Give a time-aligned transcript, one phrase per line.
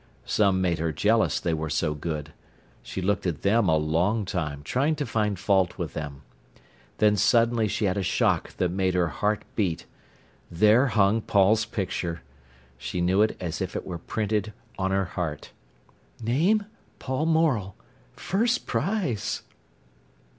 [0.25, 2.33] Some made her jealous, they were so good.
[2.81, 6.23] She looked at them a long time trying to find fault with them.
[6.97, 9.85] Then suddenly she had a shock that made her heart beat.
[10.49, 12.23] There hung Paul's picture!
[12.79, 15.51] She knew it as if it were printed on her heart.
[16.19, 19.43] "Name—Paul Morel—First Prize."